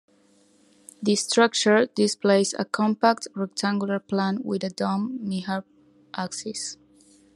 [1.03, 5.63] The structure displays a compact rectangular plan, with a domed mihrab
[6.15, 6.77] axis.